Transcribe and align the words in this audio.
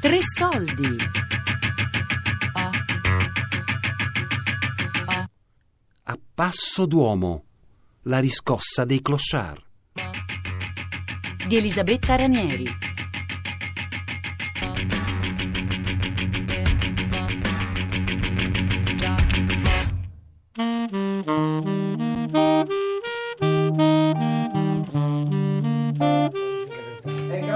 Tre 0.00 0.20
soldi. 0.22 0.96
A 6.04 6.18
passo 6.34 6.86
d'uomo. 6.86 7.44
La 8.04 8.18
riscossa 8.18 8.86
dei 8.86 9.02
clochard. 9.02 9.62
Di 11.46 11.56
Elisabetta 11.56 12.16
Ranieri. 12.16 12.89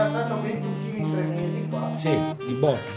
È 0.04 0.06
ingrassato 0.06 0.42
21 0.42 0.74
kg 0.74 0.96
in 0.98 1.06
tre 1.06 1.22
mesi 1.22 1.68
qua. 1.70 1.92
Sì, 1.96 2.34
di 2.46 2.54
botto. 2.54 2.92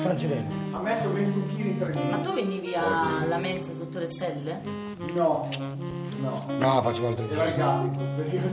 Francevene. 0.00 0.46
Ha 0.72 0.78
messo 0.80 1.12
21 1.12 1.44
kg 1.44 1.58
in 1.58 1.78
tre 1.78 1.92
Ma 1.92 2.16
mesi. 2.16 2.22
tu 2.22 2.32
venivi 2.32 2.74
alla 2.74 3.36
mensa 3.36 3.74
sotto 3.74 3.98
le 3.98 4.10
stelle? 4.10 4.60
No, 5.14 5.46
no. 6.20 6.44
No, 6.58 6.82
facevo 6.82 7.08
altre 7.08 7.28
Era 7.30 7.44
il 7.44 7.90
quel 7.94 8.08
periodo. 8.16 8.48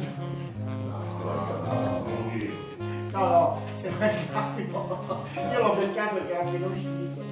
No, 3.14 3.20
no, 3.20 3.62
era 3.82 4.12
il 4.12 4.30
capo. 4.30 5.23
Io 5.52 5.59
l'ho 5.59 5.76
beccato 5.76 6.16
perché 6.16 6.34
era 6.34 6.44
appena 6.46 6.66
uscito. 6.66 7.23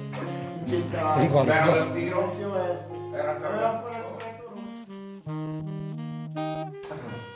Incentrato. 0.64 1.18
Ti 1.18 1.26
ricordi? 1.26 1.50
Era 1.50 1.62
ancora 1.62 3.56
il 3.58 4.04
corretto 4.10 4.44
rosso. 4.48 4.86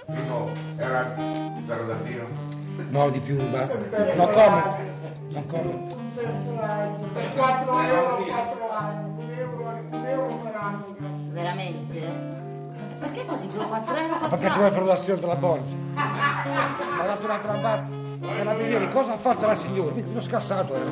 Primo 0.06 0.50
era 0.76 1.00
il 1.00 1.62
ferro 1.66 1.86
da 1.86 1.94
tiro. 1.96 2.51
No, 2.90 3.10
di 3.10 3.20
più, 3.20 3.40
ma... 3.48 3.66
Non 4.14 4.30
come. 4.30 4.90
Non 5.28 5.46
come. 5.46 5.86
Per 6.14 7.34
4 7.34 7.80
euro, 7.80 8.16
4 8.24 8.70
anni. 8.70 9.10
Un 9.16 9.30
euro, 9.30 9.74
un 9.90 10.04
euro 10.04 10.40
per 10.42 10.54
anno. 10.56 10.96
Veramente? 11.32 11.98
E 11.98 12.94
Perché 12.98 13.26
così? 13.26 13.46
4 13.48 13.96
euro? 13.96 14.18
Ma 14.20 14.28
perché 14.28 14.50
ci 14.50 14.58
vuoi 14.58 14.70
fare 14.70 14.84
la 14.84 14.96
storia 14.96 15.16
della 15.20 15.36
borsa? 15.36 15.74
Ha 15.94 17.06
dato 17.06 17.24
un'altra 17.24 17.52
ambata. 17.52 18.00
Carabinieri, 18.34 18.88
cosa 18.88 19.14
ha 19.14 19.18
fatto 19.18 19.46
la 19.46 19.54
signora? 19.54 19.94
Uno 19.94 20.20
scassato 20.20 20.74
era. 20.76 20.90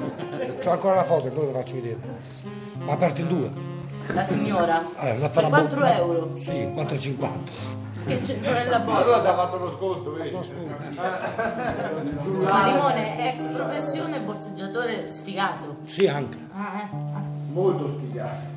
C'ho 0.58 0.70
ancora 0.70 0.96
la 0.96 1.04
foto, 1.04 1.30
poi 1.30 1.46
lo 1.46 1.52
faccio 1.52 1.74
vedere. 1.74 1.98
Ma 2.78 2.92
aperto 2.92 3.20
in 3.20 3.28
due. 3.28 3.50
La 4.14 4.24
signora? 4.24 4.82
Allora, 4.96 5.18
la 5.18 5.28
per 5.28 5.30
farà 5.30 5.48
4 5.48 5.80
bo- 5.80 5.86
euro? 5.86 6.36
Sì, 6.36 6.50
4,50. 6.74 7.28
Che 8.06 8.20
c'è 8.20 8.36
nella 8.38 8.78
borsa? 8.80 9.02
Allora 9.02 9.20
ti 9.20 9.26
ha 9.26 9.34
fatto 9.34 9.56
lo 9.58 9.70
sconto, 9.70 10.12
vedi? 10.14 10.36
Ma 12.40 12.64
Limone 12.66 13.18
è 13.18 13.26
ex 13.34 13.42
professione 13.44 14.20
borseggiatore 14.20 15.12
sfigato. 15.12 15.76
Sì, 15.84 16.06
anche. 16.06 16.38
Ah, 16.52 16.80
eh. 16.80 16.88
Molto 17.52 17.88
spiegato. 17.88 18.49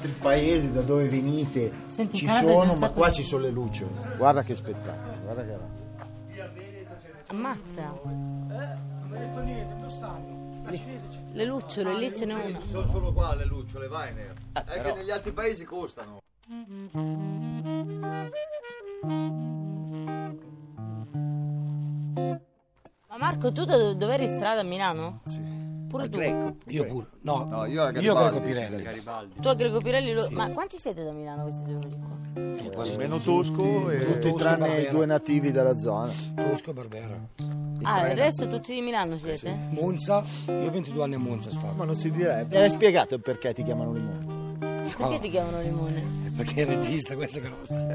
Vostri 0.00 0.10
paesi, 0.18 0.72
da 0.72 0.80
dove 0.80 1.06
venite, 1.08 1.70
Senti, 1.88 2.16
ci 2.16 2.26
sono, 2.28 2.74
ma 2.74 2.90
qua 2.90 3.08
di- 3.08 3.14
ci 3.16 3.22
sono 3.22 3.42
le 3.42 3.50
lucciole. 3.50 3.90
Guarda 4.16 4.42
che 4.42 4.54
spettacolo, 4.54 5.18
guarda 5.22 5.44
che 5.44 5.52
roba. 5.52 5.78
Ammazza. 7.26 7.92
Non 8.02 9.06
mi 9.08 9.16
ha 9.16 9.18
detto 9.18 9.40
niente, 9.40 9.74
dove 9.76 9.90
stanno? 9.90 10.38
La 10.64 10.72
cinese 10.72 11.06
c'è. 11.08 11.18
Le 11.32 11.44
lucciole, 11.44 11.94
lì 11.98 12.14
ce 12.14 12.24
n'è 12.24 12.34
una. 12.34 12.60
Sono 12.60 12.86
solo 12.86 13.12
qua 13.12 13.34
le 13.34 13.44
lucciole, 13.44 13.86
Weiner. 13.86 14.34
È 14.52 14.80
che 14.82 14.92
negli 14.94 15.10
altri 15.10 15.32
paesi 15.32 15.64
costano. 15.64 16.20
Ma 23.08 23.16
Marco, 23.18 23.52
tu 23.52 23.64
da 23.64 23.92
dove 23.94 24.14
eri 24.14 24.24
in 24.24 24.36
strada 24.36 24.60
a 24.60 24.64
Milano? 24.64 25.20
Sì. 25.24 25.49
Pure 25.90 26.08
tu? 26.08 26.18
Greco. 26.18 26.54
Io 26.68 26.84
pure. 26.84 27.06
No, 27.22 27.46
No, 27.50 27.64
io 27.66 27.82
a 27.82 27.86
io 27.86 28.14
Garibaldi. 28.14 28.30
Greco 28.30 28.40
Pirelli. 28.46 29.02
Tu 29.40 29.48
a 29.48 29.54
Greco 29.54 29.78
Pirelli, 29.78 30.12
lo- 30.12 30.28
ma 30.30 30.48
quanti 30.50 30.78
siete 30.78 31.02
da 31.02 31.10
Milano 31.10 31.50
siete 31.50 31.72
venuti 31.72 31.96
qua? 31.98 32.18
Eh, 32.64 32.70
quasi 32.70 32.96
Meno 32.96 33.18
Tosco, 33.18 33.90
e, 33.90 34.20
Tosco, 34.20 34.36
tranne 34.36 34.58
Barbera. 34.68 34.88
i 34.88 34.92
due 34.92 35.06
nativi 35.06 35.50
della 35.50 35.76
zona. 35.76 36.12
Tosco 36.36 36.70
e 36.70 36.72
Barbera. 36.72 37.18
Ah, 37.82 38.08
il 38.08 38.16
resto 38.16 38.46
tutti 38.46 38.72
di 38.72 38.80
Milano 38.82 39.16
siete? 39.16 39.52
Monza, 39.70 40.22
io 40.46 40.66
ho 40.66 40.70
22 40.70 41.02
anni 41.02 41.14
a 41.14 41.18
Monza 41.18 41.50
sono 41.50 41.72
Ma 41.74 41.84
non 41.84 41.96
si 41.96 42.10
direbbe. 42.12 42.56
Mi 42.56 42.62
hai 42.62 42.70
spiegato 42.70 43.16
il 43.16 43.22
perché 43.22 43.52
ti 43.52 43.64
chiamano 43.64 43.92
limone? 43.92 44.38
Perché 44.96 45.18
ti 45.18 45.28
chiamano 45.30 45.60
Limone? 45.60 46.18
Perché 46.36 46.60
il 46.60 46.66
regista, 46.68 47.14
questo 47.16 47.38
è 47.38 47.42
grosso. 47.42 47.88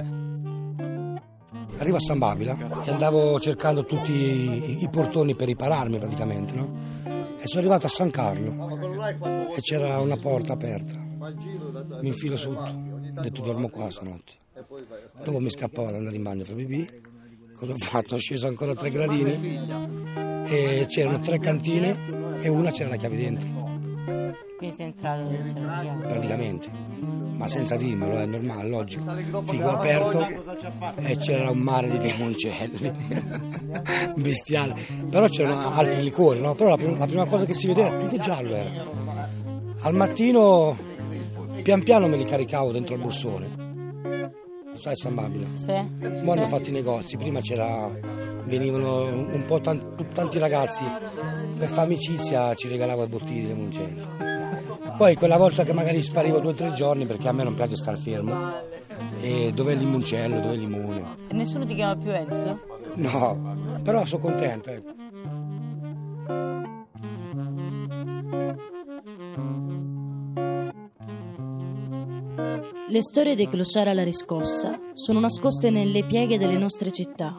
Arrivo 1.77 1.97
a 1.97 1.99
San 1.99 2.19
Babila 2.19 2.57
e 2.85 2.91
andavo 2.91 3.39
cercando 3.39 3.83
tutti 3.85 4.11
i, 4.11 4.83
i 4.83 4.89
portoni 4.89 5.35
per 5.35 5.47
ripararmi 5.47 5.97
praticamente, 5.97 6.53
no? 6.53 6.69
E 7.45 7.47
sono 7.47 7.59
arrivato 7.59 7.85
a 7.85 7.89
San 7.89 8.09
Carlo 8.09 9.53
e 9.55 9.61
c'era 9.61 9.99
una 9.99 10.15
porta 10.15 10.53
aperta. 10.53 10.95
Mi 12.01 12.07
infilo 12.07 12.35
sotto, 12.37 12.71
ho 12.71 13.21
detto 13.21 13.41
dormo 13.43 13.69
qua 13.69 13.91
stanotte. 13.91 14.33
Dopo 15.23 15.39
mi 15.39 15.51
scappavo 15.51 15.89
ad 15.89 15.93
andare 15.93 16.15
in 16.15 16.23
bagno 16.23 16.41
a 16.41 16.45
fare 16.45 16.63
pipì. 16.63 16.89
Cosa 17.53 17.73
ho 17.73 17.77
fatto? 17.77 18.15
Ho 18.15 18.17
sceso 18.17 18.47
ancora 18.47 18.73
tre 18.73 18.89
gradini 18.89 19.59
e 20.47 20.85
c'erano 20.89 21.19
tre 21.19 21.37
cantine 21.37 22.39
e 22.41 22.49
una 22.49 22.71
c'era 22.71 22.89
la 22.89 22.95
chiave 22.95 23.15
dentro, 23.15 23.47
Quindi 24.57 24.75
sei 24.75 24.85
entrato 24.87 25.21
dove 25.21 25.43
c'era 25.43 25.65
la 25.67 25.81
chiave. 25.81 26.07
praticamente. 26.07 26.69
Ma 27.37 27.47
senza 27.47 27.75
dirmelo, 27.75 28.17
è 28.17 28.25
normale, 28.25 28.69
logico. 28.69 29.11
Fico 29.45 29.69
aperto 29.69 30.27
e 30.95 31.17
c'era 31.17 31.49
un 31.51 31.57
mare 31.57 31.89
di 31.89 31.99
limoncelli. 31.99 32.91
Bestiale. 34.15 34.75
Però 35.09 35.27
c'erano 35.27 35.73
altri 35.73 36.01
liquori, 36.01 36.39
no? 36.39 36.55
Però 36.55 36.69
la 36.69 36.77
prima, 36.77 36.97
la 36.97 37.05
prima 37.05 37.25
cosa 37.25 37.45
che 37.45 37.53
si 37.53 37.67
vedeva, 37.67 37.97
tutto 37.97 38.17
giallo 38.17 38.55
era. 38.55 38.69
Al 39.81 39.93
mattino, 39.93 40.77
pian 41.61 41.83
piano 41.83 42.07
me 42.07 42.17
li 42.17 42.23
caricavo 42.23 42.71
dentro 42.71 42.95
il 42.95 43.01
borsone. 43.01 43.63
Sai 44.75 44.95
San 44.95 45.15
Babila? 45.15 45.47
Sì? 45.55 45.71
Ora 45.71 46.39
hanno 46.39 46.47
fatto 46.47 46.69
i 46.69 46.73
negozi, 46.73 47.17
prima 47.17 47.39
c'era, 47.39 47.89
venivano 48.45 49.05
un 49.05 49.43
po' 49.45 49.59
tan- 49.59 49.95
tanti 50.13 50.37
ragazzi 50.37 50.83
per 51.57 51.69
fare 51.69 51.87
amicizia 51.87 52.53
ci 52.53 52.67
regalavo 52.67 53.07
bottiglie 53.07 53.41
di 53.41 53.47
limoncello. 53.47 54.34
Poi 54.97 55.15
quella 55.15 55.37
volta 55.37 55.63
che 55.63 55.73
magari 55.73 56.01
sparivo 56.01 56.39
due 56.39 56.51
o 56.51 56.55
tre 56.55 56.71
giorni 56.71 57.05
perché 57.05 57.27
a 57.27 57.31
me 57.33 57.43
non 57.43 57.53
piace 57.53 57.75
stare 57.75 57.97
fermo, 57.97 58.33
e 59.19 59.51
dov'è 59.53 59.73
il 59.73 59.79
limoncello, 59.79 60.39
dov'è 60.39 60.53
il 60.53 60.61
limone? 60.61 61.17
E 61.27 61.33
nessuno 61.33 61.65
ti 61.65 61.75
chiama 61.75 61.95
più 61.95 62.11
Enzo? 62.11 62.59
No, 62.95 63.79
però 63.83 64.05
sono 64.05 64.21
contento, 64.21 64.69
ecco. 64.69 64.93
Le 72.87 73.01
storie 73.01 73.35
dei 73.35 73.49
clochard 73.49 73.87
alla 73.89 74.03
riscossa 74.03 74.79
sono 74.93 75.19
nascoste 75.19 75.69
nelle 75.69 76.05
pieghe 76.05 76.37
delle 76.37 76.57
nostre 76.57 76.91
città. 76.91 77.35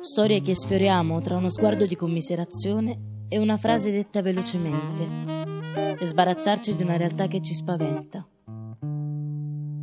Storie 0.00 0.42
che 0.42 0.54
sfioriamo 0.54 1.20
tra 1.22 1.36
uno 1.36 1.48
sguardo 1.48 1.86
di 1.86 1.96
commiserazione 1.96 3.12
e 3.28 3.38
una 3.38 3.56
frase 3.56 3.90
detta 3.90 4.20
velocemente, 4.20 5.23
per 6.04 6.12
sbarazzarci 6.12 6.76
di 6.76 6.82
una 6.82 6.98
realtà 6.98 7.26
che 7.28 7.40
ci 7.40 7.54
spaventa. 7.54 8.26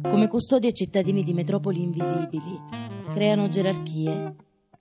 Come 0.04 0.28
custodi 0.28 0.68
e 0.68 0.74
cittadini 0.74 1.24
di 1.24 1.34
metropoli 1.34 1.82
invisibili, 1.82 2.60
creano 3.14 3.48
gerarchie, 3.48 4.36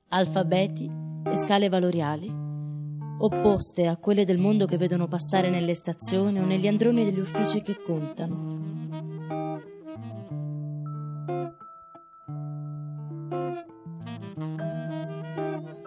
alfabeti 0.09 0.91
e 1.25 1.37
scale 1.37 1.71
valoriali, 1.71 2.31
opposte 3.21 3.87
a 3.87 3.97
quelle 3.97 4.27
del 4.27 4.39
mondo 4.39 4.67
che 4.67 4.77
vedono 4.77 5.09
passare 5.09 5.49
nelle 5.49 5.75
stazioni 5.75 6.39
o 6.39 6.45
negli 6.45 6.67
androni 6.67 7.05
degli 7.05 7.21
uffici 7.21 7.63
che 7.63 7.77
contano. 7.83 8.59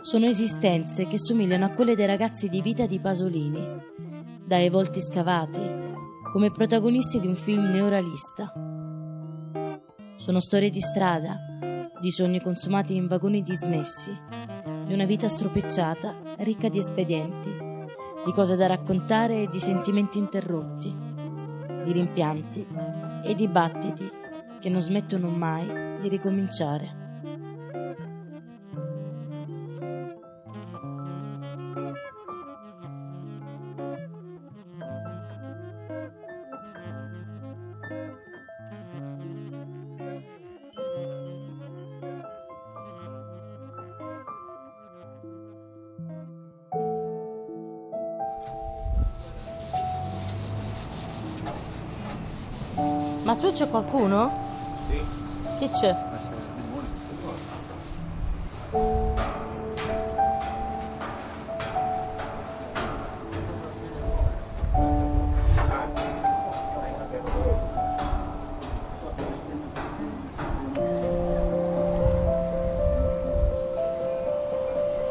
Sono 0.01 0.25
esistenze 0.25 1.05
che 1.05 1.19
somigliano 1.19 1.65
a 1.65 1.69
quelle 1.69 1.95
dei 1.95 2.05
ragazzi 2.07 2.49
di 2.49 2.61
vita 2.61 2.85
di 2.85 2.99
Pasolini, 2.99 3.91
dai 4.53 4.69
volti 4.69 5.01
scavati, 5.01 5.67
come 6.31 6.51
protagonisti 6.51 7.19
di 7.19 7.25
un 7.25 7.33
film 7.33 7.71
neorealista. 7.71 8.53
Sono 10.17 10.39
storie 10.39 10.69
di 10.69 10.79
strada, 10.79 11.39
di 11.99 12.11
sogni 12.11 12.39
consumati 12.39 12.95
in 12.95 13.07
vagoni 13.07 13.41
dismessi, 13.41 14.15
di 14.85 14.93
una 14.93 15.05
vita 15.05 15.27
stropicciata, 15.27 16.35
ricca 16.37 16.69
di 16.69 16.77
espedienti, 16.77 17.49
di 18.23 18.31
cose 18.31 18.55
da 18.55 18.67
raccontare 18.67 19.41
e 19.41 19.49
di 19.49 19.59
sentimenti 19.59 20.19
interrotti, 20.19 20.95
di 21.83 21.91
rimpianti 21.91 22.67
e 23.23 23.33
di 23.33 23.47
battiti 23.47 24.07
che 24.59 24.69
non 24.69 24.83
smettono 24.83 25.29
mai 25.29 25.99
di 25.99 26.09
ricominciare. 26.09 27.02
Ma 53.33 53.39
su 53.39 53.51
c'è 53.51 53.67
qualcuno? 53.67 54.31
Sì. 54.87 55.01
Chi 55.57 55.69
c'è? 55.71 55.95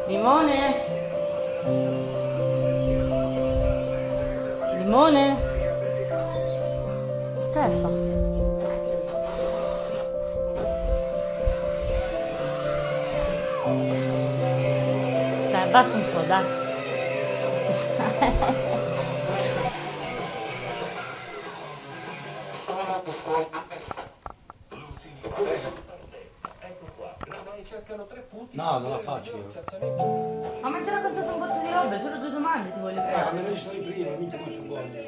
Limone? 0.06 0.46
Limone? 0.86 0.91
No, 28.52 28.78
non 28.78 28.90
la 28.90 28.98
faccio 28.98 29.36
io. 29.36 29.52
Ma 30.60 30.68
mi 30.68 30.76
hai 30.76 30.84
raccontato 30.84 31.32
un 31.32 31.38
botto 31.38 31.58
di 31.60 31.70
robe, 31.72 31.98
solo 31.98 32.18
due 32.18 32.30
domande 32.30 32.72
ti 32.72 32.78
voglio 32.80 33.00
fare. 33.00 33.32
me 33.32 33.48
ne 33.48 33.56
sono 33.56 33.78
prima, 33.80 34.10
mica 34.16 34.36
non 34.36 34.52
ci 34.52 34.68
voglio. 34.68 35.00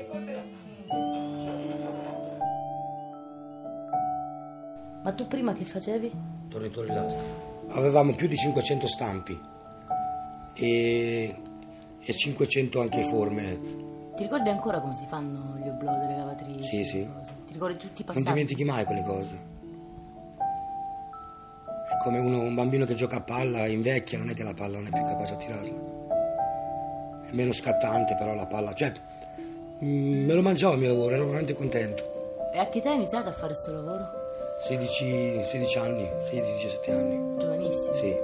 Ma 5.03 5.13
tu 5.13 5.29
prima 5.29 5.53
che 5.53 5.65
facevi? 5.65 6.13
Tornitore 6.49 6.87
lastre. 6.95 7.25
Avevamo 7.69 8.15
più 8.15 8.27
di 8.27 8.37
500 8.37 8.87
stampi 8.87 9.39
e, 10.55 11.37
e 12.01 12.13
500 12.15 12.81
anche 12.81 13.03
forme. 13.03 13.94
Ti 14.15 14.23
ricordi 14.23 14.49
ancora 14.49 14.81
come 14.81 14.95
si 14.95 15.07
fanno 15.07 15.57
gli 15.57 15.69
oblò 15.69 15.91
delle 15.99 16.17
lavatrici? 16.17 16.63
Sì, 16.63 16.85
sì. 16.85 17.09
Ti 17.47 17.53
ricordi 17.53 17.77
tutti 17.77 18.03
i 18.03 18.05
Non 18.05 18.15
passaggi? 18.15 18.29
dimentichi 18.33 18.65
mai 18.65 18.85
quelle 18.85 19.03
cose. 19.03 19.53
È 21.91 21.97
come 22.03 22.19
uno- 22.19 22.41
un 22.41 22.55
bambino 22.55 22.85
che 22.85 22.95
gioca 22.95 23.17
a 23.17 23.21
palla, 23.21 23.67
invecchia, 23.67 24.19
non 24.19 24.31
è 24.31 24.35
che 24.35 24.45
la 24.45 24.55
palla 24.55 24.77
non 24.77 24.87
è 24.87 24.91
più 24.91 25.03
capace 25.03 25.33
a 25.35 25.37
tirarla. 25.37 25.73
È 27.29 27.35
meno 27.35 27.53
scattante 27.53 28.15
però 28.15 28.35
la 28.35 28.47
palla. 28.47 28.73
Cioè, 28.73 28.93
mm, 29.83 30.27
me 30.27 30.35
lo 30.35 30.43
mangiavo 30.43 30.75
il 30.75 30.79
mio 30.81 30.89
lavoro, 30.89 31.15
ero 31.15 31.25
veramente 31.27 31.55
contento. 31.55 32.49
E 32.53 32.59
a 32.59 32.69
che 32.69 32.79
età 32.79 32.91
hai 32.91 32.97
iniziato 32.97 33.29
a 33.29 33.33
fare 33.33 33.49
questo 33.49 33.73
lavoro? 33.73 34.07
16, 34.61 35.43
16 35.45 35.79
anni, 35.79 36.09
16-17 36.31 36.91
anni. 36.93 37.39
Giovanissimo. 37.39 37.95
Sì, 37.97 38.15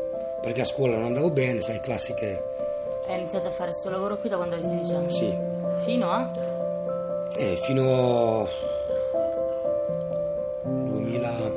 perché 0.41 0.61
a 0.61 0.65
scuola 0.65 0.95
non 0.97 1.07
andavo 1.07 1.31
bene, 1.31 1.61
sai, 1.63 1.81
classiche. 1.81 2.41
Hai 3.09 3.19
iniziato 3.19 3.49
a 3.49 3.51
fare 3.51 3.71
questo 3.71 3.91
lavoro 3.91 4.19
qui 4.19 4.29
da 4.29 4.37
quando 4.37 4.55
avevi 4.55 4.69
16 4.85 4.95
anni? 4.95 5.11
Sì. 5.13 5.59
Fino 5.85 6.11
a? 6.11 6.31
Eh, 7.37 7.56
fino 7.56 8.47
2000, 10.65 11.53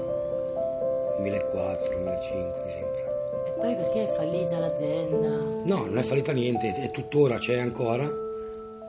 2004, 1.18 1.98
2005 1.98 2.64
mi 2.66 2.72
sembra. 2.72 3.02
E 3.46 3.52
poi 3.60 3.75
perché 3.75 4.04
è 4.04 4.08
fallita 4.08 4.60
l'azienda? 4.60 5.28
No, 5.66 5.86
non 5.86 5.98
è 5.98 6.04
fallita 6.04 6.31
niente, 6.31 6.72
è 6.74 6.90
tuttora, 6.92 7.38
c'è 7.38 7.60
ancora, 7.60 8.10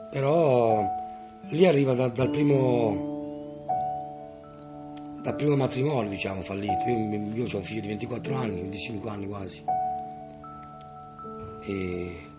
però 0.09 0.81
lì 1.49 1.67
arriva 1.67 1.93
da- 1.93 2.07
dal 2.07 2.29
primo 2.29 3.13
dal 5.21 5.35
primo 5.35 5.55
matrimonio, 5.55 6.09
diciamo, 6.09 6.41
fallito. 6.41 6.87
Io, 6.87 7.45
ho 7.51 7.57
un 7.57 7.63
figlio 7.63 7.81
di 7.81 7.87
24 7.87 8.35
anni, 8.35 8.61
25 8.61 9.09
anni 9.09 9.27
quasi. 9.27 9.63
E 11.67 12.33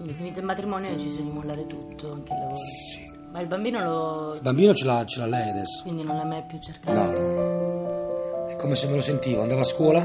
Quindi 0.00 0.16
finito 0.16 0.38
il 0.40 0.46
matrimonio 0.46 0.88
hai 0.88 0.96
deciso 0.96 1.20
di 1.20 1.28
mollare 1.28 1.66
tutto, 1.66 2.10
anche 2.12 2.32
il 2.32 2.38
lavoro. 2.38 2.56
sì. 2.56 3.08
Ma 3.32 3.40
il 3.40 3.46
bambino 3.46 3.84
lo... 3.84 4.34
Il 4.34 4.40
bambino 4.40 4.72
ce 4.74 4.84
l'ha, 4.86 5.04
ce 5.04 5.20
l'ha 5.20 5.26
lei 5.26 5.50
adesso. 5.50 5.82
quindi 5.82 6.02
non 6.02 6.16
l'hai 6.16 6.26
mai 6.26 6.42
più 6.48 6.58
cercato? 6.58 6.92
No, 6.98 7.10
no. 7.12 8.46
È 8.48 8.56
come 8.56 8.74
se 8.76 8.88
me 8.88 8.96
lo 8.96 9.02
sentivo, 9.02 9.42
andavo 9.42 9.60
a 9.60 9.64
scuola 9.64 10.00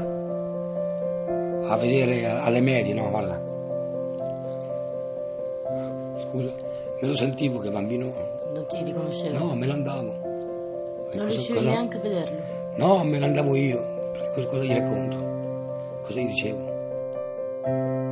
a 1.68 1.76
vedere 1.78 2.26
alle 2.26 2.60
medie, 2.60 2.92
no, 2.94 3.08
guarda. 3.10 3.40
Scusa, 6.20 6.54
me 7.00 7.08
lo 7.08 7.14
sentivo 7.16 7.58
che 7.58 7.66
il 7.68 7.72
bambino. 7.72 8.04
Non 8.52 8.64
ti 8.68 8.82
riconoscevo? 8.84 9.38
No, 9.38 9.54
me 9.56 9.66
ne 9.66 9.72
andavo. 9.72 11.08
E 11.10 11.16
Non 11.16 11.26
riuscivi 11.26 11.54
cosa- 11.58 11.70
neanche 11.70 11.96
a 11.96 12.00
vederlo? 12.00 12.36
No, 12.76 13.02
me 13.02 13.18
ne 13.18 13.24
andavo 13.24 13.54
io. 13.56 14.12
Cosa, 14.34 14.46
cosa 14.46 14.62
gli 14.62 14.72
racconto? 14.74 15.16
Cosa 16.04 16.20
gli 16.20 16.26
dicevo? 16.26 18.05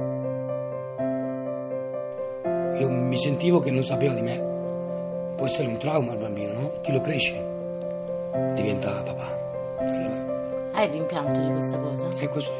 Io 2.78 2.88
mi 2.88 3.18
sentivo 3.18 3.60
che 3.60 3.70
non 3.70 3.82
sapeva 3.82 4.14
di 4.14 4.22
me. 4.22 5.32
Può 5.36 5.46
essere 5.46 5.68
un 5.68 5.78
trauma 5.78 6.12
al 6.12 6.18
bambino, 6.18 6.52
no? 6.52 6.72
Chi 6.80 6.92
lo 6.92 7.00
cresce 7.00 7.52
diventa 8.54 9.02
papà. 9.02 9.76
È. 9.78 10.14
Hai 10.72 10.86
il 10.86 10.92
rimpianto 10.92 11.40
di 11.40 11.52
questa 11.52 11.78
cosa? 11.78 12.08
È 12.16 12.28
così. 12.28 12.50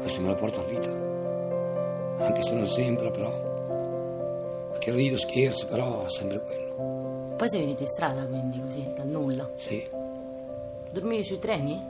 Questo 0.00 0.20
me 0.20 0.28
lo 0.28 0.34
porto 0.34 0.60
a 0.60 0.64
vita. 0.64 0.90
Anche 2.24 2.42
se 2.42 2.54
non 2.54 2.66
sembra, 2.66 3.10
però. 3.10 4.70
Perché 4.72 4.90
rido, 4.92 5.16
scherzo, 5.16 5.66
però 5.66 6.04
è 6.04 6.10
sempre 6.10 6.40
quello. 6.40 7.34
Poi 7.36 7.48
sei 7.48 7.60
venuto 7.60 7.82
in 7.82 7.88
strada, 7.88 8.26
quindi, 8.26 8.60
così, 8.60 8.86
dal 8.94 9.06
nulla. 9.06 9.50
Sì. 9.56 9.82
Dormivi 10.92 11.24
sui 11.24 11.38
treni? 11.38 11.82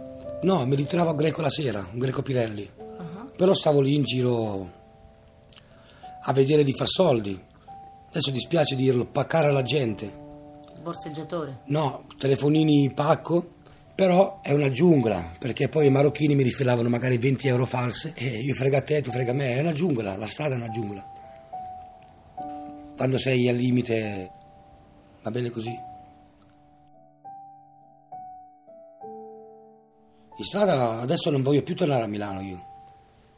No, 0.42 0.64
mi 0.64 0.76
ritrovo 0.76 1.10
a 1.10 1.14
Greco 1.14 1.40
la 1.40 1.50
sera, 1.50 1.86
un 1.92 1.98
Greco 1.98 2.22
Pirelli. 2.22 2.70
Ah. 2.98 3.26
Però 3.36 3.52
stavo 3.52 3.80
lì 3.80 3.94
in 3.94 4.02
giro 4.02 4.80
a 6.22 6.32
vedere 6.32 6.64
di 6.64 6.72
far 6.72 6.88
soldi. 6.88 7.40
Adesso 8.08 8.30
dispiace 8.30 8.76
dirlo, 8.76 9.06
paccare 9.06 9.48
alla 9.48 9.62
gente. 9.62 10.20
Borseggiatore? 10.82 11.60
No, 11.66 12.04
telefonini 12.18 12.92
pacco, 12.92 13.60
però 13.94 14.40
è 14.42 14.52
una 14.52 14.70
giungla, 14.70 15.32
perché 15.38 15.68
poi 15.68 15.86
i 15.86 15.90
marocchini 15.90 16.34
mi 16.34 16.42
rifilavano 16.42 16.88
magari 16.88 17.18
20 17.18 17.46
euro 17.48 17.66
false 17.66 18.12
e 18.14 18.40
io 18.40 18.54
frega 18.54 18.82
te, 18.82 19.02
tu 19.02 19.10
frega 19.10 19.32
me, 19.32 19.54
è 19.54 19.60
una 19.60 19.72
giungla, 19.72 20.16
la 20.16 20.26
strada 20.26 20.54
è 20.54 20.58
una 20.58 20.70
giungla. 20.70 21.10
Quando 22.96 23.18
sei 23.18 23.48
al 23.48 23.56
limite 23.56 24.30
va 25.22 25.30
bene 25.30 25.50
così. 25.50 25.90
In 30.38 30.44
strada 30.44 31.00
adesso 31.00 31.30
non 31.30 31.42
voglio 31.42 31.62
più 31.62 31.76
tornare 31.76 32.02
a 32.02 32.08
Milano 32.08 32.40
io, 32.40 32.66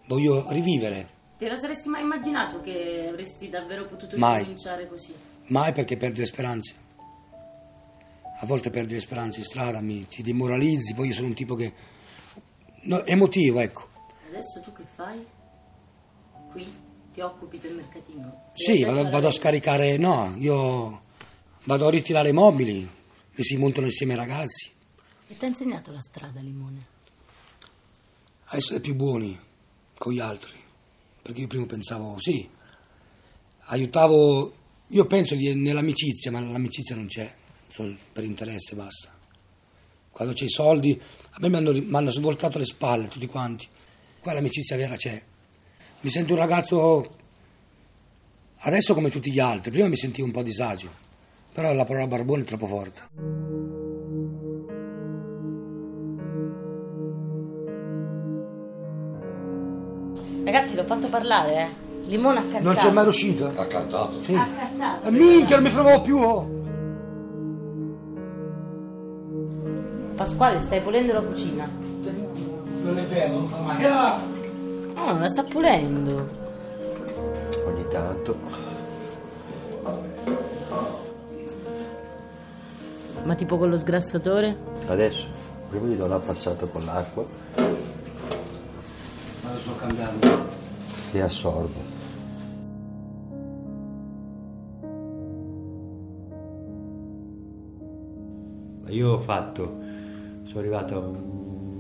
voglio 0.07 0.47
rivivere, 0.51 1.09
Te 1.37 1.49
lo 1.49 1.57
saresti 1.57 1.89
mai 1.89 2.03
immaginato 2.03 2.61
che 2.61 3.09
avresti 3.09 3.49
davvero 3.49 3.87
potuto 3.87 4.17
Mai. 4.17 4.39
ricominciare 4.39 4.89
così? 4.89 5.15
mai 5.49 5.73
perché 5.73 5.97
perdi 5.99 6.21
le 6.21 6.27
speranze. 6.27 6.75
A 8.41 8.47
volte 8.47 8.71
perdi 8.71 8.95
le 8.95 9.01
speranze 9.01 9.41
in 9.41 9.45
strada, 9.45 9.81
mi- 9.81 10.07
ti 10.09 10.23
demoralizzi, 10.23 10.95
poi 10.95 11.09
io 11.09 11.13
sono 11.13 11.27
un 11.29 11.35
tipo 11.35 11.55
che... 11.55 11.73
no, 12.83 13.05
emotivo, 13.05 13.61
ecco. 13.61 13.89
Adesso 14.29 14.61
tu 14.63 14.73
che 14.73 14.85
fai? 14.95 15.25
Qui? 16.51 16.73
Ti 17.13 17.21
occupi 17.21 17.59
del 17.59 17.75
mercatino? 17.75 18.43
Ti 18.55 18.63
Sì, 18.63 18.85
vado, 18.85 19.09
vado 19.11 19.29
a 19.29 19.33
scaricare, 19.33 19.97
no, 19.99 20.35
io 20.39 21.03
vado 21.65 21.87
a 21.87 21.91
ritirare 21.91 22.31
i 22.31 22.33
mobili, 22.33 22.89
mi 23.35 23.45
si 23.45 23.57
montano 23.57 23.87
insieme 23.87 24.13
ai 24.15 24.19
ragazzi, 24.19 24.73
E 25.29 25.37
ti 25.37 25.45
ha 25.45 25.49
insegnato 25.49 25.93
la 25.93 26.01
strada, 26.01 26.41
Limone? 26.41 26.87
a 28.47 28.57
essere 28.57 28.81
più 28.81 28.95
buoni 28.95 29.39
con 29.99 30.13
gli 30.13 30.21
altri. 30.21 30.63
Perché 31.25 31.41
io 31.41 31.47
prima 31.47 31.65
pensavo, 31.65 32.19
sì, 32.19 32.47
aiutavo, 33.69 34.55
io 34.89 35.07
penso 35.07 35.35
di, 35.35 35.55
nell'amicizia, 35.55 36.31
ma 36.31 36.39
l'amicizia 36.39 36.95
non 36.95 37.07
c'è, 37.07 37.33
solo 37.67 37.95
per 38.13 38.25
interesse 38.25 38.75
basta. 38.75 39.11
Quando 40.11 40.35
c'è 40.35 40.45
i 40.45 40.51
soldi, 40.51 41.01
a 41.31 41.39
me 41.41 41.49
mi 41.49 41.57
hanno, 41.57 41.73
mi 41.73 41.95
hanno 41.97 42.11
svoltato 42.11 42.59
le 42.59 42.67
spalle 42.67 43.09
tutti 43.09 43.27
quanti, 43.27 43.67
qua 44.21 44.35
l'amicizia 44.35 44.77
vera 44.77 44.97
c'è. 44.97 45.19
Mi 46.03 46.11
sento 46.11 46.35
un 46.35 46.41
ragazzo, 46.41 47.17
adesso 48.59 48.93
come 48.93 49.09
tutti 49.09 49.33
gli 49.33 49.41
altri, 49.41 49.71
prima 49.71 49.89
mi 49.89 49.97
sentivo 49.97 50.27
un 50.27 50.33
po' 50.35 50.41
a 50.41 50.45
disagio, 50.45 50.93
però 51.55 51.73
la 51.73 51.87
parola 51.87 52.07
barbone 52.07 52.43
è 52.43 52.45
troppo 52.45 52.67
forte. 52.67 53.84
Ragazzi, 60.45 60.77
l'ho 60.77 60.85
fatto 60.85 61.09
parlare, 61.09 61.55
eh. 61.57 61.69
Limone 62.07 62.39
ha 62.39 62.43
cantato. 62.43 62.65
Non 62.65 62.75
c'è 62.75 62.91
mai 62.91 63.05
riuscito? 63.05 63.51
Ha 63.57 63.67
cantato. 63.67 64.23
Sì. 64.23 64.35
Ha 64.35 64.47
cantato. 64.57 65.09
Eh, 65.09 65.11
minchia, 65.11 65.57
non 65.57 65.65
mi 65.65 65.71
fermavo 65.71 66.03
più! 66.03 66.19
oh. 66.19 66.49
Pasquale, 70.15 70.61
stai 70.61 70.83
pulendo 70.83 71.15
la 71.15 71.21
cucina? 71.23 71.69
Non 72.83 72.99
è 72.99 73.03
vero, 73.05 73.33
non 73.33 73.47
fa 73.47 73.59
mai. 73.59 73.85
Ah! 73.85 74.19
No, 74.95 75.05
non 75.13 75.21
la 75.21 75.29
sta 75.29 75.45
pulendo. 75.45 76.29
Ogni 77.67 77.89
tanto. 77.89 78.37
Ma 83.25 83.35
tipo 83.35 83.57
con 83.57 83.71
lo 83.71 83.79
sgrassatore? 83.79 84.55
Adesso, 84.89 85.27
prima 85.71 85.87
di 85.87 85.97
non 85.97 86.13
ha 86.13 86.19
passato 86.19 86.67
con 86.67 86.85
l'acqua 86.85 87.25
Vado 89.65 89.73
solo 89.73 89.77
a 89.77 89.79
cambiarlo. 89.79 90.45
che 91.11 91.23
assorbe. 91.23 91.93
Io 98.89 99.13
ho 99.13 99.19
fatto, 99.19 99.79
sono 100.43 100.59
arrivato 100.61 100.99
a 100.99 101.09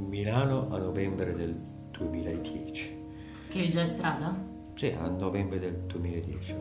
Milano 0.09 0.69
a 0.71 0.79
novembre 0.79 1.35
del 1.35 1.55
2010. 1.91 3.03
Che 3.49 3.62
è 3.62 3.69
già 3.69 3.83
in 3.83 3.87
strada? 3.87 4.35
Sì, 4.75 4.97
a 4.99 5.09
novembre 5.09 5.59
del 5.59 5.75
2010, 5.87 6.55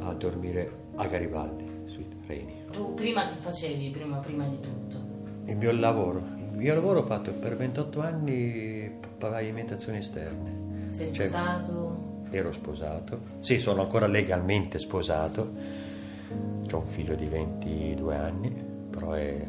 a 0.00 0.14
dormire 0.14 0.86
a 0.96 1.06
Garibaldi, 1.06 1.64
sui 1.86 2.06
treni. 2.24 2.64
Tu 2.70 2.94
prima 2.94 3.28
che 3.28 3.34
facevi, 3.34 3.90
prima, 3.90 4.16
prima 4.18 4.46
di 4.46 4.60
tutto? 4.60 4.96
Il 5.44 5.56
mio 5.56 5.72
lavoro, 5.72 6.18
il 6.18 6.56
mio 6.56 6.74
lavoro 6.74 7.00
ho 7.00 7.04
fatto 7.04 7.32
per 7.32 7.56
28 7.56 8.00
anni 8.00 8.90
pavimentazioni 9.18 9.98
esterne. 9.98 10.57
Sei 10.88 11.12
Cioè, 11.12 11.26
sposato? 11.28 12.06
ero 12.30 12.52
sposato, 12.52 13.20
sì, 13.40 13.58
sono 13.58 13.82
ancora 13.82 14.06
legalmente 14.06 14.78
sposato, 14.78 15.52
ho 16.70 16.76
un 16.78 16.86
figlio 16.86 17.14
di 17.14 17.26
22 17.26 18.14
anni, 18.16 18.50
però 18.90 19.12
è 19.12 19.46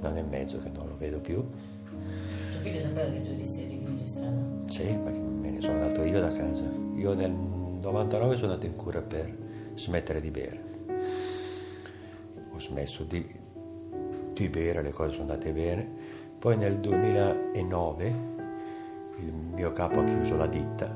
un 0.00 0.04
anno 0.06 0.18
e 0.18 0.22
mezzo 0.22 0.58
che 0.58 0.68
non 0.68 0.86
lo 0.88 0.96
vedo 0.96 1.18
più. 1.20 1.36
Tuo 1.36 2.60
figlio 2.60 2.80
sapeva 2.80 3.10
che 3.10 3.22
tu 3.22 3.30
eri 3.30 3.72
in 3.86 4.06
strada? 4.06 4.36
Sì, 4.66 4.82
perché 5.02 5.18
me 5.18 5.50
ne 5.50 5.60
sono 5.60 5.80
andato 5.80 6.02
io 6.04 6.20
da 6.20 6.28
casa. 6.28 6.64
Io 6.96 7.14
nel 7.14 7.30
99 7.30 8.36
sono 8.36 8.52
andato 8.52 8.66
in 8.66 8.76
cura 8.76 9.00
per 9.00 9.34
smettere 9.74 10.20
di 10.20 10.30
bere. 10.30 10.64
Ho 12.52 12.58
smesso 12.60 13.04
di, 13.04 13.24
di 14.34 14.48
bere, 14.48 14.82
le 14.82 14.90
cose 14.90 15.12
sono 15.12 15.22
andate 15.22 15.52
bene. 15.52 15.88
Poi 16.38 16.56
nel 16.56 16.78
2009 16.78 18.36
il 19.20 19.32
mio 19.32 19.70
capo 19.72 20.00
ha 20.00 20.04
chiuso 20.04 20.36
la 20.36 20.46
ditta, 20.46 20.86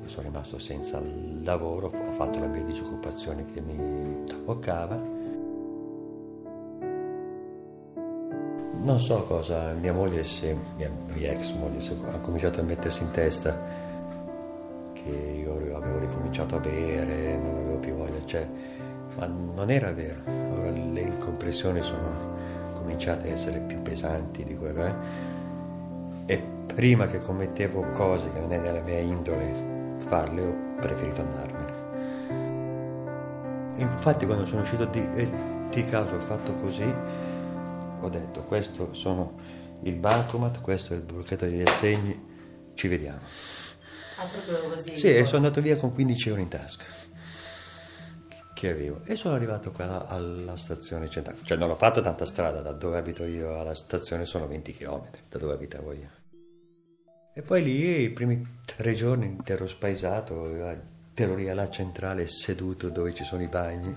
io 0.00 0.08
sono 0.08 0.28
rimasto 0.28 0.58
senza 0.58 1.00
lavoro, 1.42 1.86
ho 1.86 2.12
fatto 2.12 2.38
la 2.38 2.46
mia 2.46 2.62
disoccupazione 2.62 3.44
che 3.52 3.60
mi 3.60 4.24
toccava. 4.44 5.18
Non 8.82 8.98
so 8.98 9.22
cosa, 9.24 9.72
mia 9.72 9.92
moglie, 9.92 10.24
si, 10.24 10.56
mia, 10.76 10.90
mia 11.14 11.32
ex 11.32 11.52
moglie 11.54 11.80
si- 11.80 11.96
ha 12.10 12.18
cominciato 12.20 12.60
a 12.60 12.62
mettersi 12.62 13.02
in 13.02 13.10
testa 13.10 13.54
che 14.92 15.10
io 15.10 15.76
avevo 15.76 15.98
ricominciato 15.98 16.56
a 16.56 16.60
bere, 16.60 17.38
non 17.38 17.56
avevo 17.56 17.76
più 17.76 17.94
voglia, 17.94 18.24
cioè, 18.24 18.48
ma 19.18 19.26
non 19.26 19.70
era 19.70 19.92
vero. 19.92 20.20
Allora 20.24 20.70
le 20.70 21.00
incompressioni 21.00 21.82
sono 21.82 22.08
cominciate 22.74 23.28
a 23.28 23.32
essere 23.32 23.58
più 23.60 23.82
pesanti 23.82 24.44
di 24.44 24.56
quello, 24.56 24.84
eh? 24.84 24.94
E 26.30 26.38
prima 26.72 27.08
che 27.08 27.18
commettevo 27.18 27.90
cose 27.90 28.30
che 28.30 28.38
non 28.38 28.52
è 28.52 28.58
nella 28.58 28.82
mia 28.82 29.00
indole 29.00 29.96
farle, 30.06 30.40
ho 30.42 30.76
preferito 30.80 31.22
andarmene. 31.22 31.78
Infatti 33.82 34.26
quando 34.26 34.46
sono 34.46 34.60
uscito 34.60 34.84
di, 34.84 35.00
eh, 35.16 35.28
di 35.70 35.84
casa 35.86 36.14
ho 36.14 36.20
fatto 36.20 36.54
così, 36.54 36.84
ho 38.00 38.08
detto 38.08 38.44
questo 38.44 38.94
sono 38.94 39.40
il 39.82 39.96
bancomat, 39.96 40.60
questo 40.60 40.92
è 40.92 40.96
il 40.96 41.02
blocchetto 41.02 41.46
degli 41.46 41.62
assegni, 41.62 42.24
ci 42.74 42.86
vediamo. 42.86 43.18
Ah, 44.18 44.26
proprio 44.26 44.72
così? 44.72 44.96
Sì, 44.96 45.12
e 45.12 45.24
sono 45.24 45.38
andato 45.38 45.60
via 45.60 45.74
con 45.74 45.92
15 45.92 46.28
euro 46.28 46.40
in 46.40 46.48
tasca 46.48 46.84
che 48.54 48.68
avevo 48.68 49.00
e 49.04 49.16
sono 49.16 49.34
arrivato 49.34 49.72
qua 49.72 50.06
alla 50.06 50.56
stazione 50.56 51.08
centrale. 51.08 51.40
Cioè 51.42 51.56
non 51.56 51.70
ho 51.70 51.76
fatto 51.76 52.02
tanta 52.02 52.24
strada, 52.24 52.60
da 52.60 52.72
dove 52.72 52.98
abito 52.98 53.24
io 53.24 53.58
alla 53.58 53.74
stazione 53.74 54.26
sono 54.26 54.46
20 54.46 54.74
km, 54.74 55.08
da 55.28 55.38
dove 55.38 55.54
abitavo 55.54 55.92
io. 55.92 56.19
E 57.32 57.42
poi 57.42 57.62
lì 57.62 58.02
i 58.02 58.10
primi 58.10 58.58
tre 58.64 58.92
giorni 58.92 59.38
ero 59.44 59.68
spaesato, 59.68 60.48
lì 61.14 61.48
alla 61.48 61.70
centrale 61.70 62.26
seduto 62.26 62.90
dove 62.90 63.14
ci 63.14 63.22
sono 63.22 63.40
i 63.40 63.46
bagni, 63.46 63.96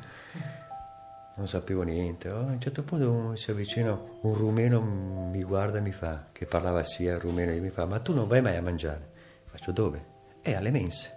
non 1.35 1.47
sapevo 1.47 1.81
niente. 1.81 2.29
Oh, 2.29 2.41
a 2.41 2.51
un 2.51 2.61
certo 2.61 2.83
punto 2.83 3.35
si 3.35 3.49
avvicina 3.49 3.91
un 4.21 4.33
rumeno, 4.35 4.81
mi 4.81 5.41
guarda 5.41 5.79
e 5.79 5.81
mi 5.81 5.91
fa, 5.91 6.27
che 6.31 6.45
parlava 6.45 6.83
sia 6.83 7.17
rumeno 7.17 7.51
e 7.51 7.59
mi 7.59 7.71
fa, 7.71 7.85
ma 7.85 7.99
tu 7.99 8.13
non 8.13 8.27
vai 8.27 8.41
mai 8.41 8.55
a 8.55 8.61
mangiare? 8.61 9.09
Faccio 9.45 9.71
dove? 9.71 10.05
E 10.43 10.53
alle 10.53 10.69
mense. 10.69 11.11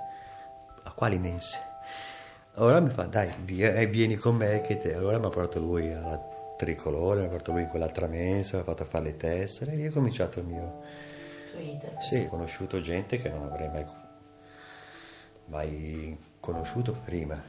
A 0.85 0.93
quali 0.95 1.19
mense? 1.19 1.59
Allora 2.55 2.81
mi 2.81 2.91
fa, 2.91 3.05
dai, 3.05 3.31
via, 3.45 3.75
e 3.75 3.89
vieni 3.89 4.17
con 4.17 4.37
me 4.37 4.63
che 4.63 4.79
te. 4.79 4.95
Allora 4.95 5.19
mi 5.19 5.27
ha 5.27 5.29
portato 5.29 5.61
lui 5.61 5.93
alla 5.93 6.19
tricolore, 6.57 7.21
mi 7.21 7.27
ha 7.27 7.29
portato 7.29 7.53
lui 7.53 7.63
in 7.63 7.69
quell'altra 7.69 8.07
mensa, 8.07 8.57
mi 8.57 8.63
ha 8.63 8.65
fatto 8.65 8.87
fare 8.87 9.05
le 9.05 9.17
tessere 9.19 9.73
e 9.73 9.77
lì 9.77 9.85
è 9.85 9.91
cominciato 9.91 10.41
il 10.41 10.47
mio... 10.47 11.15
Tuo 11.57 11.65
iter. 11.65 11.97
Sì, 12.01 12.17
ho 12.17 12.27
conosciuto 12.27 12.81
gente 12.81 13.17
che 13.17 13.31
non 13.31 13.45
avrei 13.45 13.69
mai, 13.71 13.85
mai 15.47 16.19
conosciuto 16.39 16.93
prima. 16.93 17.43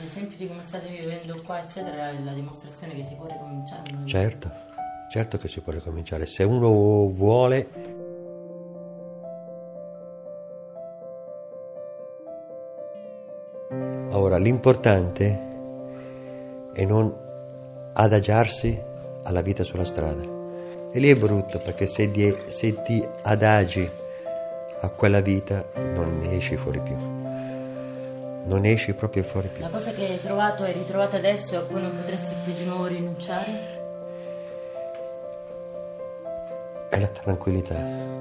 L'esempio 0.00 0.36
di 0.36 0.48
come 0.48 0.62
state 0.62 0.88
vivendo 0.88 1.40
qua, 1.42 1.62
eccetera, 1.62 2.08
è 2.08 2.18
la 2.18 2.32
dimostrazione 2.32 2.94
che 2.94 3.04
si 3.04 3.14
può 3.14 3.26
ricominciare. 3.26 4.04
Certo, 4.04 4.50
certo 5.08 5.38
che 5.38 5.46
si 5.46 5.60
può 5.60 5.72
ricominciare. 5.72 6.26
Se 6.26 6.42
uno 6.42 6.68
vuole... 7.10 8.00
Ora, 14.10 14.36
l'importante 14.36 15.50
è 16.74 16.84
non 16.84 17.14
adagiarsi 17.94 18.82
alla 19.22 19.40
vita 19.40 19.64
sulla 19.64 19.84
strada. 19.84 20.41
E 20.92 20.98
lì 20.98 21.08
è 21.10 21.16
brutto 21.16 21.58
perché 21.58 21.86
se, 21.86 22.10
di- 22.10 22.36
se 22.48 22.82
ti 22.82 23.06
adagi 23.22 23.90
a 24.80 24.90
quella 24.90 25.20
vita 25.20 25.64
non 25.74 26.18
ne 26.18 26.36
esci 26.36 26.56
fuori 26.56 26.80
più. 26.80 26.96
Non 28.44 28.64
esci 28.64 28.92
proprio 28.92 29.22
fuori 29.22 29.48
più. 29.48 29.62
La 29.62 29.70
cosa 29.70 29.92
che 29.92 30.04
hai 30.04 30.20
trovato 30.20 30.64
e 30.64 30.72
ritrovato 30.72 31.16
adesso 31.16 31.56
a 31.56 31.62
cui 31.62 31.80
non 31.80 31.96
potresti 31.96 32.34
più 32.44 32.52
di 32.52 32.64
nuovo 32.64 32.86
rinunciare? 32.86 33.80
è 36.92 36.98
la 37.00 37.06
tranquillità 37.06 37.74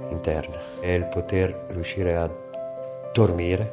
interna, 0.08 0.56
è 0.80 0.92
il 0.92 1.04
poter 1.04 1.66
riuscire 1.72 2.16
a 2.16 2.32
dormire 3.12 3.70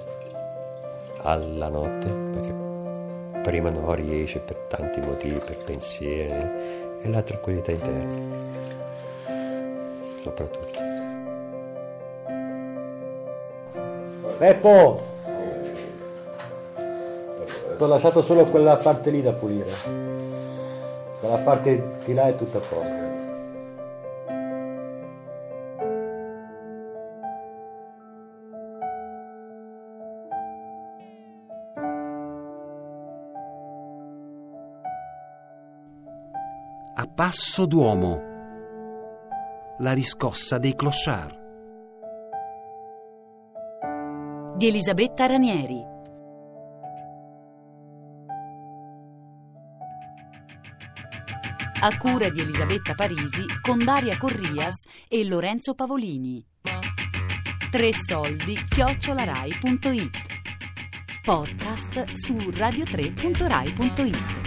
alla 1.19 1.69
notte, 1.69 2.09
perché 2.09 3.41
prima 3.49 3.71
non 3.71 3.95
riesce 3.95 4.41
per 4.41 4.57
tanti 4.67 4.99
motivi, 4.99 5.39
per 5.39 5.63
pensieri, 5.63 6.99
è 7.01 7.07
la 7.07 7.23
tranquillità 7.23 7.71
interna, 7.71 8.37
soprattutto. 10.29 10.79
Peppo! 14.39 15.03
Ti 17.77 17.85
ho 17.85 17.87
lasciato 17.87 18.23
solo 18.23 18.45
quella 18.45 18.77
parte 18.77 19.11
lì 19.11 19.23
da 19.23 19.33
pulire, 19.33 19.71
quella 21.21 21.37
parte 21.37 21.99
di 22.05 22.15
là 22.15 22.27
è 22.27 22.35
tutta. 22.35 22.61
A 36.95 37.09
passo 37.15 37.65
d'uomo. 37.65 38.28
La 39.81 39.93
riscossa 39.93 40.59
dei 40.59 40.75
clochard. 40.75 41.37
Di 44.57 44.67
Elisabetta 44.67 45.27
Ranieri. 45.27 45.81
A 51.81 51.97
cura 51.97 52.29
di 52.29 52.41
Elisabetta 52.41 52.97
Parisi 52.97 53.45
con 53.63 53.85
Daria 53.85 54.19
Corrias 54.19 54.85
e 55.07 55.25
Lorenzo 55.25 55.75
Pavolini. 55.75 56.45
Tre 57.71 57.93
soldi 57.93 58.57
chiocciolarai.it 58.69 60.11
Podcast 61.23 62.15
su 62.15 62.35
radio3.rai.it 62.35 64.38